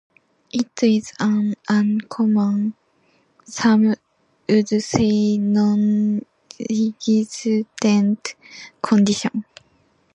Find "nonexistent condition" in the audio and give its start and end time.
5.37-9.45